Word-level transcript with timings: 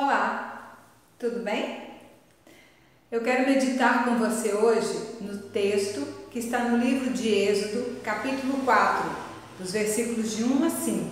Olá, 0.00 0.76
tudo 1.18 1.40
bem? 1.40 1.80
Eu 3.10 3.20
quero 3.20 3.48
meditar 3.48 4.04
com 4.04 4.14
você 4.14 4.52
hoje 4.52 4.96
no 5.20 5.38
texto 5.50 6.06
que 6.30 6.38
está 6.38 6.60
no 6.60 6.76
livro 6.76 7.10
de 7.10 7.28
Êxodo, 7.28 8.00
capítulo 8.04 8.62
4, 8.64 9.10
dos 9.58 9.72
versículos 9.72 10.36
de 10.36 10.44
1 10.44 10.64
a 10.64 10.70
5. 10.70 11.10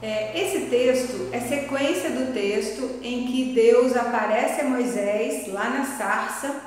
É, 0.00 0.40
esse 0.42 0.70
texto 0.70 1.28
é 1.32 1.40
sequência 1.40 2.08
do 2.08 2.32
texto 2.32 2.98
em 3.02 3.26
que 3.26 3.52
Deus 3.52 3.94
aparece 3.94 4.62
a 4.62 4.64
Moisés 4.64 5.52
lá 5.52 5.68
na 5.68 5.84
sarça 5.84 6.62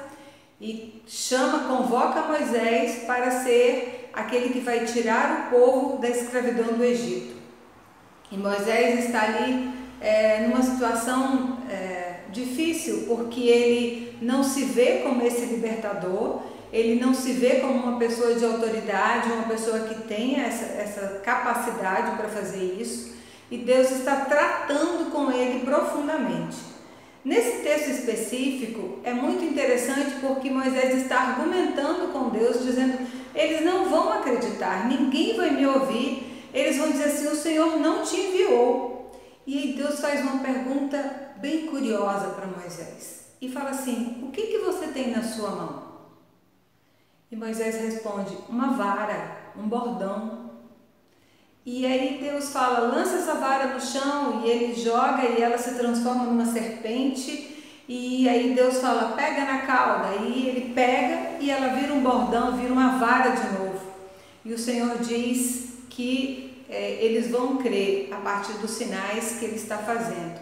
e 0.62 1.02
chama, 1.07 1.75
convoca 1.75 2.28
Moisés 2.28 3.04
para 3.07 3.44
ser 3.44 4.12
aquele 4.14 4.54
que 4.54 4.60
vai 4.60 4.86
tirar 4.86 5.48
o 5.48 5.55
povo 5.55 5.98
da 5.98 6.10
escravidão 6.10 6.78
do 6.78 6.84
Egito. 6.84 7.36
E 8.32 8.38
Moisés 8.38 9.05
está 9.05 9.23
ali 9.23 9.82
é, 10.04 10.45
numa 10.45 10.61
situação 10.61 11.59
é, 11.70 12.16
difícil, 12.30 13.05
porque 13.07 13.41
ele 13.41 14.17
não 14.21 14.44
se 14.44 14.66
vê 14.66 15.02
como 15.03 15.25
esse 15.25 15.45
libertador, 15.45 16.41
ele 16.73 16.99
não 16.99 17.13
se 17.13 17.31
vê 17.31 17.61
como 17.61 17.73
uma 17.73 17.98
pessoa 17.98 18.35
de 18.35 18.44
autoridade, 18.44 19.31
uma 19.31 19.47
pessoa 19.47 19.80
que 19.80 20.03
tenha 20.03 20.44
essa, 20.44 20.66
essa 20.66 21.21
capacidade 21.23 22.17
para 22.17 22.27
fazer 22.27 22.75
isso, 22.80 23.13
e 23.49 23.58
Deus 23.59 23.91
está 23.91 24.17
tratando 24.25 25.09
com 25.11 25.31
ele 25.31 25.63
profundamente. 25.63 26.58
Nesse 27.23 27.63
texto 27.63 27.89
específico 27.89 28.99
é 29.03 29.13
muito 29.13 29.45
interessante 29.45 30.16
porque 30.20 30.49
Moisés 30.49 31.03
está 31.03 31.20
argumentando 31.20 32.11
com 32.11 32.30
Deus, 32.30 32.66
dizendo: 32.66 32.97
eles 33.33 33.63
não 33.63 33.89
vão 33.89 34.11
acreditar, 34.11 34.88
ninguém 34.89 35.38
vai 35.38 35.52
me 35.52 35.66
ouvir, 35.66 36.47
eles 36.53 36.75
vão 36.77 36.91
dizer 36.91 37.05
assim: 37.05 37.27
o 37.27 37.35
Senhor 37.35 37.80
não 37.80 38.03
te 38.03 38.17
enviou. 38.17 38.92
E 39.45 39.57
aí 39.57 39.73
Deus 39.73 39.99
faz 39.99 40.21
uma 40.21 40.39
pergunta 40.39 41.33
bem 41.38 41.67
curiosa 41.67 42.29
para 42.29 42.47
Moisés 42.47 43.25
e 43.41 43.49
fala 43.49 43.71
assim: 43.71 44.23
O 44.23 44.31
que, 44.31 44.44
que 44.44 44.59
você 44.59 44.88
tem 44.88 45.11
na 45.11 45.22
sua 45.22 45.52
mão? 45.52 45.83
E 47.30 47.35
Moisés 47.35 47.75
responde: 47.75 48.38
Uma 48.47 48.73
vara, 48.73 49.52
um 49.58 49.67
bordão. 49.67 50.52
E 51.66 51.85
aí 51.85 52.19
Deus 52.22 52.52
fala: 52.52 52.88
lança 52.88 53.17
essa 53.17 53.35
vara 53.35 53.73
no 53.73 53.81
chão, 53.81 54.44
e 54.45 54.50
ele 54.50 54.73
joga 54.73 55.23
e 55.23 55.41
ela 55.41 55.57
se 55.57 55.75
transforma 55.75 56.23
numa 56.23 56.45
serpente. 56.45 57.50
E 57.88 58.30
aí 58.30 58.53
Deus 58.53 58.78
fala: 58.78 59.11
pega 59.11 59.44
na 59.44 59.59
cauda. 59.59 60.16
E 60.23 60.47
ele 60.47 60.73
pega 60.73 61.38
e 61.41 61.50
ela 61.50 61.75
vira 61.75 61.94
um 61.94 62.02
bordão, 62.02 62.55
vira 62.55 62.72
uma 62.72 62.97
vara 62.97 63.31
de 63.31 63.57
novo. 63.57 63.81
E 64.45 64.53
o 64.53 64.57
Senhor 64.57 64.97
diz 65.00 65.80
que 65.89 66.53
é, 66.69 67.03
eles 67.03 67.30
vão 67.30 67.58
crer 67.58 68.09
a 68.11 68.17
partir 68.17 68.53
dos 68.53 68.72
sinais 68.72 69.38
que 69.39 69.45
ele 69.45 69.56
está 69.56 69.78
fazendo. 69.78 70.42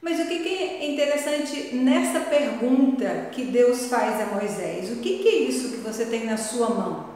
Mas 0.00 0.18
o 0.18 0.26
que, 0.26 0.38
que 0.38 0.48
é 0.48 0.90
interessante 0.90 1.74
nessa 1.74 2.20
pergunta 2.20 3.28
que 3.32 3.44
Deus 3.44 3.86
faz 3.86 4.20
a 4.20 4.34
Moisés? 4.34 4.90
O 4.90 4.96
que, 4.96 5.18
que 5.18 5.28
é 5.28 5.34
isso 5.42 5.70
que 5.70 5.76
você 5.76 6.06
tem 6.06 6.24
na 6.24 6.36
sua 6.36 6.70
mão? 6.70 7.10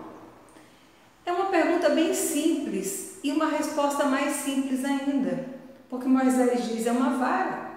É 1.25 1.33
uma 1.33 1.47
pergunta 1.47 1.89
bem 1.89 2.13
simples 2.13 3.19
e 3.23 3.33
uma 3.33 3.49
resposta 3.49 4.05
mais 4.05 4.35
simples 4.37 4.85
ainda, 4.85 5.47
porque 5.89 6.07
Moisés 6.07 6.69
diz: 6.69 6.87
é 6.87 6.93
uma 6.93 7.17
vara, 7.17 7.71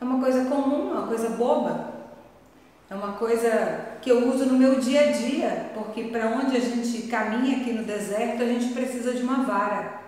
é 0.00 0.04
uma 0.04 0.20
coisa 0.20 0.44
comum, 0.46 0.90
uma 0.90 1.06
coisa 1.06 1.28
boba. 1.30 1.92
É 2.92 2.94
uma 2.94 3.14
coisa 3.14 3.81
que 4.02 4.10
eu 4.10 4.28
uso 4.28 4.44
no 4.46 4.58
meu 4.58 4.80
dia 4.80 5.08
a 5.08 5.12
dia, 5.12 5.70
porque 5.72 6.04
para 6.04 6.28
onde 6.30 6.56
a 6.56 6.60
gente 6.60 7.02
caminha 7.06 7.58
aqui 7.58 7.72
no 7.72 7.84
deserto, 7.84 8.42
a 8.42 8.46
gente 8.46 8.74
precisa 8.74 9.14
de 9.14 9.22
uma 9.22 9.44
vara. 9.44 10.02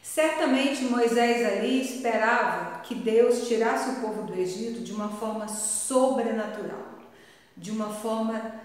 Certamente 0.00 0.84
Moisés 0.84 1.44
ali 1.44 1.82
esperava 1.82 2.80
que 2.80 2.94
Deus 2.94 3.48
tirasse 3.48 3.90
o 3.90 4.00
povo 4.00 4.22
do 4.22 4.34
Egito 4.34 4.80
de 4.82 4.92
uma 4.92 5.08
forma 5.08 5.48
sobrenatural, 5.48 7.00
de 7.56 7.72
uma 7.72 7.88
forma 7.88 8.62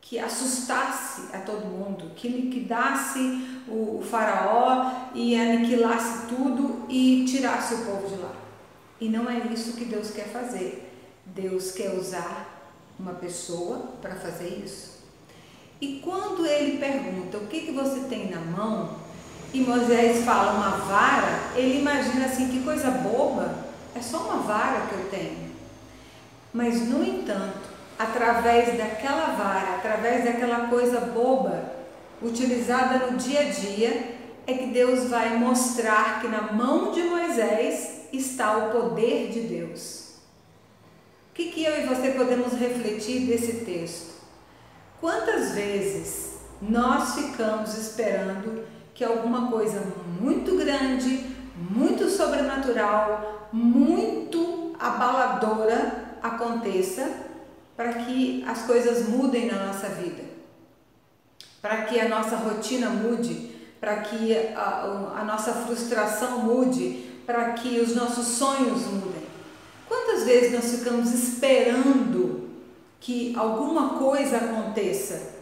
que 0.00 0.18
assustasse 0.18 1.22
a 1.32 1.38
todo 1.38 1.66
mundo, 1.66 2.12
que 2.14 2.28
liquidasse 2.28 3.62
o, 3.66 4.02
faraó 4.02 5.10
e 5.14 5.34
aniquilasse 5.34 6.26
tudo 6.28 6.86
e 6.88 7.24
tirasse 7.24 7.74
o 7.74 7.84
povo 7.86 8.08
de 8.08 8.22
lá. 8.22 8.34
E 9.00 9.08
não 9.08 9.28
é 9.28 9.38
isso 9.52 9.76
que 9.76 9.84
Deus 9.84 10.10
quer 10.10 10.26
fazer. 10.26 10.92
Deus 11.24 11.72
quer 11.72 11.94
usar 11.94 12.61
uma 12.98 13.12
pessoa 13.14 13.90
para 14.00 14.14
fazer 14.14 14.62
isso. 14.64 14.92
E 15.80 16.00
quando 16.02 16.46
ele 16.46 16.78
pergunta 16.78 17.38
o 17.38 17.46
que, 17.46 17.62
que 17.62 17.72
você 17.72 18.00
tem 18.08 18.30
na 18.30 18.40
mão, 18.40 19.02
e 19.52 19.60
Moisés 19.60 20.24
fala 20.24 20.52
uma 20.52 20.70
vara, 20.86 21.40
ele 21.54 21.80
imagina 21.80 22.26
assim: 22.26 22.48
que 22.48 22.62
coisa 22.62 22.90
boba, 22.90 23.54
é 23.94 24.00
só 24.00 24.18
uma 24.18 24.42
vara 24.42 24.86
que 24.86 24.94
eu 24.94 25.08
tenho. 25.10 25.52
Mas, 26.52 26.88
no 26.88 27.04
entanto, 27.04 27.68
através 27.98 28.78
daquela 28.78 29.34
vara, 29.34 29.76
através 29.76 30.24
daquela 30.24 30.68
coisa 30.68 31.00
boba, 31.00 31.72
utilizada 32.22 33.06
no 33.06 33.18
dia 33.18 33.40
a 33.40 33.50
dia, 33.50 34.18
é 34.46 34.54
que 34.54 34.66
Deus 34.66 35.08
vai 35.08 35.36
mostrar 35.36 36.20
que 36.20 36.28
na 36.28 36.52
mão 36.52 36.92
de 36.92 37.02
Moisés 37.02 38.08
está 38.12 38.56
o 38.56 38.70
poder 38.70 39.30
de 39.30 39.40
Deus. 39.40 40.01
O 41.32 41.34
que, 41.34 41.46
que 41.46 41.64
eu 41.64 41.82
e 41.82 41.86
você 41.86 42.10
podemos 42.10 42.52
refletir 42.52 43.26
desse 43.26 43.64
texto? 43.64 44.20
Quantas 45.00 45.52
vezes 45.52 46.34
nós 46.60 47.14
ficamos 47.14 47.74
esperando 47.74 48.66
que 48.92 49.02
alguma 49.02 49.50
coisa 49.50 49.82
muito 50.20 50.58
grande, 50.58 51.34
muito 51.56 52.10
sobrenatural, 52.10 53.48
muito 53.50 54.76
abaladora 54.78 56.18
aconteça 56.22 57.10
para 57.74 57.94
que 57.94 58.44
as 58.46 58.66
coisas 58.66 59.08
mudem 59.08 59.46
na 59.46 59.68
nossa 59.68 59.88
vida, 59.88 60.22
para 61.62 61.84
que 61.86 61.98
a 61.98 62.10
nossa 62.10 62.36
rotina 62.36 62.90
mude, 62.90 63.56
para 63.80 64.02
que 64.02 64.36
a, 64.54 65.14
a 65.16 65.24
nossa 65.24 65.54
frustração 65.54 66.40
mude, 66.40 67.22
para 67.24 67.54
que 67.54 67.80
os 67.80 67.96
nossos 67.96 68.26
sonhos 68.26 68.82
mudem. 68.82 69.11
Quantas 70.22 70.40
vezes 70.40 70.52
nós 70.52 70.78
ficamos 70.78 71.12
esperando 71.12 72.48
que 73.00 73.34
alguma 73.36 73.98
coisa 73.98 74.36
aconteça 74.36 75.32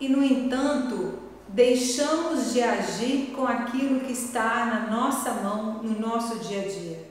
e, 0.00 0.08
no 0.08 0.24
entanto, 0.24 1.20
deixamos 1.46 2.52
de 2.52 2.60
agir 2.60 3.30
com 3.36 3.46
aquilo 3.46 4.00
que 4.00 4.12
está 4.12 4.66
na 4.66 4.96
nossa 4.96 5.30
mão 5.34 5.80
no 5.80 5.96
nosso 5.96 6.40
dia 6.40 6.62
a 6.62 6.64
dia? 6.64 7.08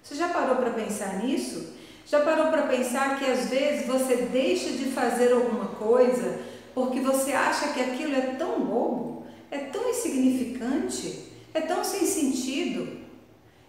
Você 0.00 0.14
já 0.14 0.28
parou 0.28 0.54
para 0.54 0.70
pensar 0.70 1.24
nisso? 1.24 1.74
Já 2.06 2.20
parou 2.20 2.46
para 2.46 2.68
pensar 2.68 3.18
que 3.18 3.24
às 3.24 3.48
vezes 3.48 3.84
você 3.84 4.14
deixa 4.30 4.70
de 4.70 4.84
fazer 4.90 5.32
alguma 5.32 5.66
coisa 5.66 6.38
porque 6.76 7.00
você 7.00 7.32
acha 7.32 7.72
que 7.72 7.80
aquilo 7.80 8.14
é 8.14 8.36
tão 8.38 8.60
bobo, 8.60 9.26
é 9.50 9.58
tão 9.58 9.90
insignificante, 9.90 11.24
é 11.52 11.60
tão 11.60 11.82
sem 11.82 12.06
sentido, 12.06 13.02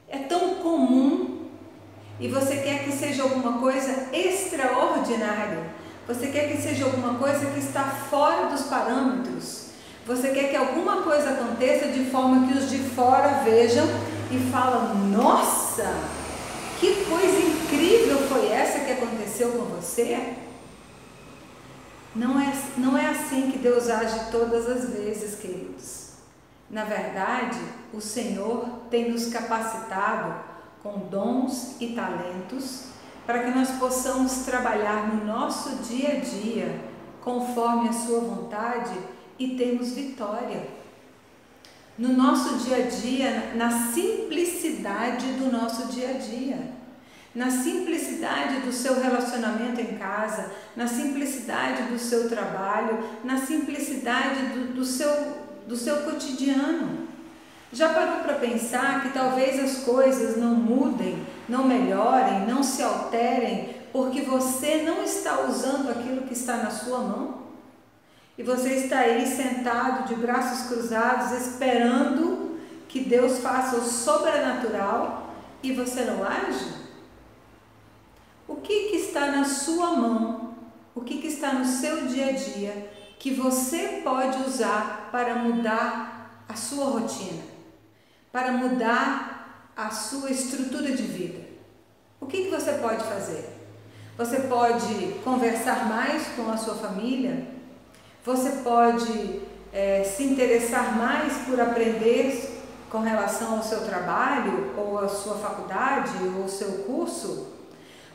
é 0.08 0.20
tão 0.20 0.56
comum 0.56 1.05
e 2.20 2.28
você 2.28 2.58
quer 2.58 2.84
que 2.84 2.92
seja 2.92 3.24
alguma 3.24 3.60
coisa 3.60 4.08
extraordinária. 4.14 5.64
Você 6.08 6.28
quer 6.28 6.50
que 6.52 6.62
seja 6.62 6.86
alguma 6.86 7.16
coisa 7.16 7.48
que 7.48 7.60
está 7.60 7.84
fora 7.84 8.48
dos 8.48 8.64
parâmetros. 8.64 9.66
Você 10.06 10.30
quer 10.30 10.50
que 10.50 10.56
alguma 10.56 11.02
coisa 11.02 11.32
aconteça 11.32 11.88
de 11.88 12.06
forma 12.06 12.48
que 12.48 12.58
os 12.58 12.70
de 12.70 12.78
fora 12.78 13.42
vejam 13.44 13.86
e 14.32 14.38
falam: 14.52 14.96
"Nossa, 15.10 15.96
que 16.80 17.06
coisa 17.06 17.40
incrível 17.40 18.20
foi 18.30 18.48
essa 18.50 18.80
que 18.80 18.92
aconteceu 18.92 19.52
com 19.52 19.66
você?" 19.66 20.36
Não 22.16 22.40
é, 22.40 22.54
não 22.78 22.98
é 22.98 23.08
assim 23.08 23.52
que 23.52 23.58
Deus 23.58 23.90
age 23.90 24.32
todas 24.32 24.70
as 24.70 24.90
vezes, 24.90 25.38
queridos. 25.38 26.12
Na 26.70 26.86
verdade, 26.86 27.60
o 27.94 28.00
Senhor 28.00 28.66
tem 28.90 29.12
nos 29.12 29.28
capacitado 29.28 30.55
com 30.86 31.00
dons 31.10 31.78
e 31.82 31.94
talentos, 31.96 32.90
para 33.26 33.40
que 33.40 33.50
nós 33.50 33.72
possamos 33.80 34.46
trabalhar 34.46 35.08
no 35.08 35.26
nosso 35.26 35.78
dia 35.78 36.18
a 36.18 36.20
dia 36.20 36.80
conforme 37.24 37.90
a 37.90 37.94
Sua 37.94 38.20
vontade 38.20 38.96
e 39.40 39.56
termos 39.58 39.94
vitória. 39.94 40.68
No 41.98 42.10
nosso 42.10 42.58
dia 42.58 42.86
a 42.86 42.88
dia, 42.88 43.54
na 43.56 43.72
simplicidade 43.72 45.26
do 45.34 45.52
nosso 45.52 45.88
dia 45.88 46.12
a 46.12 46.14
dia, 46.20 46.72
na 47.34 47.50
simplicidade 47.50 48.60
do 48.60 48.72
seu 48.72 49.02
relacionamento 49.02 49.82
em 49.82 49.98
casa, 49.98 50.52
na 50.76 50.86
simplicidade 50.86 51.84
do 51.84 51.98
seu 51.98 52.30
trabalho, 52.30 53.00
na 53.24 53.38
simplicidade 53.40 54.50
do, 54.50 54.74
do 54.76 54.86
seu, 54.86 55.10
do 55.68 55.76
seu 55.76 56.04
cotidiano. 56.04 57.05
Já 57.76 57.90
parou 57.90 58.22
para 58.22 58.36
pensar 58.36 59.02
que 59.02 59.10
talvez 59.10 59.60
as 59.60 59.84
coisas 59.84 60.38
não 60.38 60.56
mudem, 60.56 61.28
não 61.50 61.66
melhorem, 61.66 62.48
não 62.48 62.64
se 62.64 62.82
alterem, 62.82 63.76
porque 63.92 64.22
você 64.22 64.84
não 64.84 65.04
está 65.04 65.42
usando 65.42 65.90
aquilo 65.90 66.22
que 66.22 66.32
está 66.32 66.56
na 66.56 66.70
sua 66.70 67.00
mão? 67.00 67.40
E 68.38 68.44
você 68.44 68.76
está 68.76 69.00
aí 69.00 69.28
sentado 69.28 70.08
de 70.08 70.16
braços 70.16 70.70
cruzados, 70.70 71.34
esperando 71.34 72.58
que 72.88 73.02
Deus 73.02 73.40
faça 73.40 73.76
o 73.76 73.84
sobrenatural 73.84 75.34
e 75.62 75.74
você 75.74 76.06
não 76.06 76.24
age? 76.24 76.76
O 78.48 78.56
que, 78.56 78.90
que 78.90 78.96
está 78.96 79.34
na 79.34 79.44
sua 79.44 79.92
mão? 79.98 80.56
O 80.96 81.02
que, 81.02 81.18
que 81.18 81.28
está 81.28 81.52
no 81.52 81.66
seu 81.66 82.08
dia 82.08 82.30
a 82.30 82.32
dia 82.32 82.90
que 83.20 83.34
você 83.34 84.00
pode 84.02 84.42
usar 84.44 85.10
para 85.12 85.36
mudar 85.36 86.46
a 86.48 86.56
sua 86.56 86.86
rotina, 86.86 87.55
para 88.36 88.52
mudar 88.52 89.72
a 89.78 89.90
sua 89.92 90.30
estrutura 90.30 90.92
de 90.92 91.04
vida? 91.04 91.40
O 92.20 92.26
que, 92.26 92.44
que 92.44 92.50
você 92.50 92.74
pode 92.74 93.02
fazer? 93.06 93.50
Você 94.18 94.42
pode 94.42 95.22
conversar 95.24 95.88
mais 95.88 96.28
com 96.36 96.52
a 96.52 96.58
sua 96.58 96.76
família? 96.76 97.48
Você 98.26 98.62
pode 98.62 99.40
é, 99.72 100.04
se 100.04 100.26
interessar 100.26 100.98
mais 100.98 101.32
por 101.46 101.62
aprender 101.62 102.62
com 102.90 103.00
relação 103.00 103.56
ao 103.56 103.64
seu 103.64 103.86
trabalho, 103.86 104.74
ou 104.76 105.00
à 105.00 105.08
sua 105.08 105.36
faculdade, 105.36 106.12
ou 106.36 106.44
ao 106.44 106.50
seu 106.50 106.84
curso? 106.84 107.54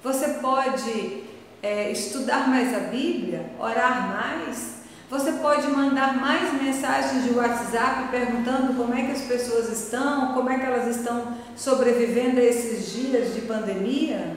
Você 0.05 0.35
pode 0.35 1.25
é, 1.63 1.91
estudar 1.93 2.47
mais 2.47 2.77
a 2.77 2.81
Bíblia, 2.91 3.53
orar 3.59 4.07
mais? 4.09 4.80
Você 5.11 5.33
pode 5.33 5.67
mandar 5.67 6.21
mais 6.21 6.53
mensagens 6.62 7.25
de 7.25 7.31
WhatsApp 7.31 8.12
perguntando 8.12 8.75
como 8.75 8.95
é 8.95 9.07
que 9.07 9.11
as 9.11 9.23
pessoas 9.23 9.69
estão, 9.69 10.35
como 10.35 10.49
é 10.49 10.57
que 10.57 10.65
elas 10.65 10.97
estão 10.97 11.37
sobrevivendo 11.57 12.39
a 12.39 12.45
esses 12.45 12.93
dias 12.93 13.35
de 13.35 13.41
pandemia? 13.41 14.37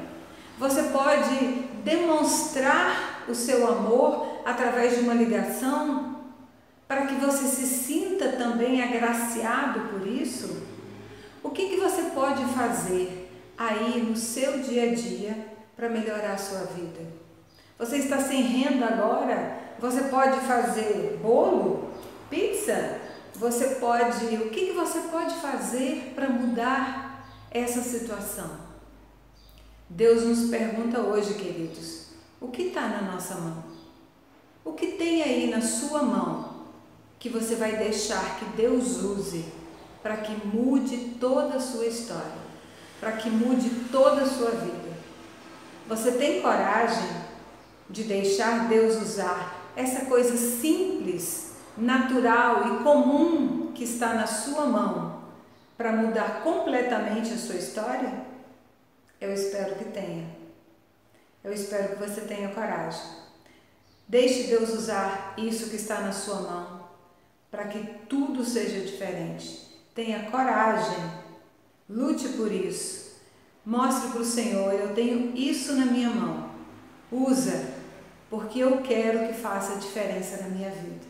Você 0.58 0.82
pode 0.86 1.36
demonstrar 1.84 3.24
o 3.30 3.36
seu 3.36 3.68
amor 3.68 4.42
através 4.44 4.96
de 4.98 5.02
uma 5.02 5.14
ligação 5.14 6.24
para 6.88 7.06
que 7.06 7.16
você 7.24 7.46
se 7.46 7.68
sinta 7.68 8.30
também 8.30 8.82
agraciado 8.82 9.80
por 9.92 10.08
isso? 10.08 10.64
O 11.44 11.52
que, 11.52 11.68
que 11.68 11.78
você 11.80 12.02
pode 12.16 12.44
fazer 12.46 13.30
aí 13.56 14.02
no 14.02 14.16
seu 14.16 14.58
dia 14.58 14.92
a 14.92 14.96
dia 14.96 15.38
para 15.76 15.88
melhorar 15.88 16.34
a 16.34 16.38
sua 16.38 16.62
vida? 16.62 17.23
Você 17.78 17.98
está 17.98 18.20
sem 18.20 18.42
renda 18.42 18.86
agora? 18.86 19.60
Você 19.80 20.04
pode 20.04 20.40
fazer 20.42 21.20
bolo? 21.22 21.90
Pizza? 22.30 23.02
Você 23.36 23.76
pode. 23.76 24.26
O 24.36 24.50
que, 24.50 24.72
você 24.72 25.00
pode 25.12 25.34
fazer 25.36 26.14
para 26.16 26.30
mudar 26.30 27.28
essa 27.52 27.82
situação? 27.82 28.50
Deus 29.90 30.24
nos 30.24 30.50
pergunta 30.50 31.02
hoje, 31.02 31.34
queridos, 31.34 32.08
o 32.40 32.48
que 32.48 32.64
está 32.64 32.88
na 32.88 33.02
nossa 33.02 33.36
mão? 33.36 33.64
O 34.64 34.74
que 34.74 34.94
tem 34.94 35.22
aí 35.22 35.50
na 35.50 35.62
sua 35.62 36.02
mão 36.04 36.54
que 37.20 37.30
você 37.30 37.56
vai 37.56 37.76
deixar 37.78 38.40
que 38.40 38.46
Deus 38.56 39.04
use 39.04 39.46
para 40.02 40.18
que 40.18 40.34
mude 40.48 41.16
toda 41.20 41.56
a 41.56 41.60
sua 41.60 41.86
história, 41.86 42.44
para 43.00 43.14
que 43.14 43.30
mude 43.30 43.70
toda 43.92 44.22
a 44.22 44.30
sua 44.30 44.52
vida? 44.52 44.94
Você 45.88 46.14
tem 46.14 46.42
coragem 46.42 47.23
de 47.90 48.04
deixar 48.04 48.68
Deus 48.68 48.96
usar 49.02 49.72
essa 49.76 50.06
coisa 50.06 50.38
simples, 50.38 51.54
natural 51.78 52.68
e 52.68 52.84
comum 52.84 53.72
que 53.74 53.84
está 53.84 54.14
na 54.14 54.28
sua 54.28 54.66
mão 54.66 55.24
para 55.78 55.92
mudar 55.92 56.42
completamente 56.44 57.34
a 57.34 57.38
sua 57.38 57.56
história? 57.56 58.26
Eu 59.20 59.34
espero 59.34 59.76
que 59.76 59.86
tenha. 59.86 60.28
Eu 61.44 61.52
espero 61.52 61.90
que 61.90 62.08
você 62.08 62.22
tenha 62.22 62.50
coragem. 62.50 63.02
Deixe 64.08 64.44
Deus 64.44 64.70
usar 64.70 65.34
isso 65.38 65.70
que 65.70 65.76
está 65.76 66.00
na 66.02 66.12
sua 66.12 66.42
mão 66.42 66.84
para 67.54 67.66
que 67.66 67.80
tudo 68.10 68.44
seja 68.44 68.80
diferente. 68.82 69.68
Tenha 69.94 70.32
coragem. 70.32 70.98
Lute 71.88 72.30
por 72.30 72.52
isso. 72.52 73.22
Mostre 73.64 74.10
para 74.10 74.22
o 74.22 74.26
Senhor: 74.26 74.74
eu 74.74 74.96
tenho 74.96 75.36
isso 75.36 75.74
na 75.74 75.86
minha 75.86 76.10
mão. 76.10 76.43
Usa, 77.14 77.64
porque 78.28 78.60
eu 78.60 78.82
quero 78.82 79.28
que 79.28 79.34
faça 79.34 79.78
diferença 79.78 80.42
na 80.42 80.50
minha 80.50 80.72
vida. 80.72 81.06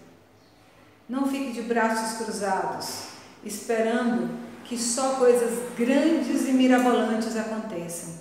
Não 1.07 1.25
fique 1.25 1.53
de 1.53 1.61
braços 1.61 2.17
cruzados, 2.17 3.05
esperando 3.45 4.37
que 4.65 4.77
só 4.77 5.15
coisas 5.15 5.51
grandes 5.77 6.47
e 6.47 6.51
mirabolantes 6.51 7.37
aconteçam. 7.37 8.13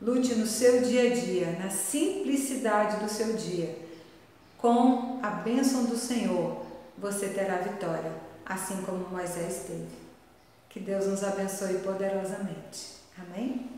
Lute 0.00 0.34
no 0.34 0.46
seu 0.46 0.80
dia 0.80 1.10
a 1.10 1.14
dia, 1.14 1.58
na 1.58 1.68
simplicidade 1.68 3.02
do 3.02 3.10
seu 3.10 3.34
dia. 3.34 3.76
Com 4.56 5.20
a 5.22 5.28
bênção 5.28 5.84
do 5.84 5.96
Senhor, 5.96 6.64
você 6.96 7.28
terá 7.28 7.58
vitória, 7.58 8.12
assim 8.44 8.82
como 8.82 9.08
Moisés 9.10 9.64
teve. 9.66 10.06
Que 10.70 10.80
Deus 10.80 11.06
nos 11.06 11.22
abençoe 11.22 11.74
poderosamente. 11.78 12.96
Amém? 13.18 13.75